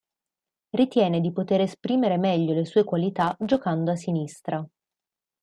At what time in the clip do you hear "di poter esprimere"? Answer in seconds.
1.21-2.17